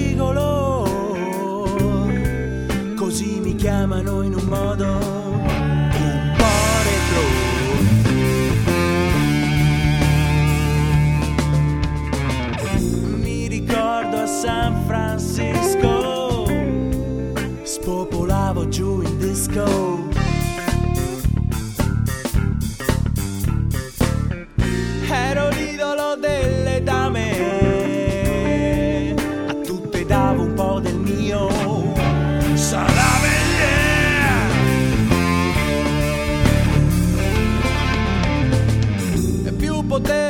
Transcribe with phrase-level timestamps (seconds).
[0.00, 0.86] gigolo,
[2.96, 6.44] così mi chiamano in un modo un po'
[6.88, 7.22] retro.
[13.16, 16.46] Mi ricordo a San Francisco,
[17.62, 20.19] spopolavo giù in disco.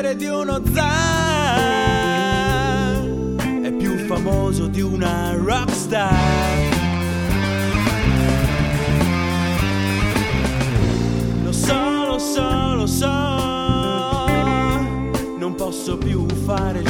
[0.01, 1.83] Potere di uno zar,
[3.63, 6.15] è più famoso di una rockstar.
[11.45, 13.09] Lo so, lo so, lo so,
[15.37, 16.89] non posso più fare il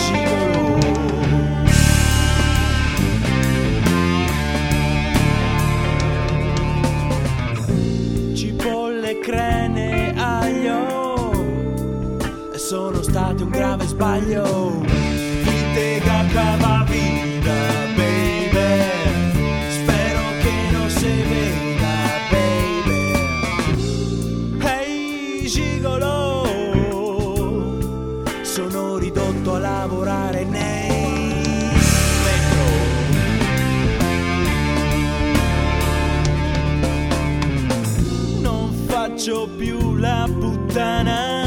[13.11, 14.81] state un grave sbaglio.
[15.43, 17.57] Vite cacava vita,
[17.97, 18.85] baby.
[19.69, 21.95] Spero che non si veda,
[22.31, 23.03] baby.
[24.61, 26.47] Hey, gigolo.
[28.43, 30.89] Sono ridotto a lavorare nei
[38.87, 41.40] faccio più la puttana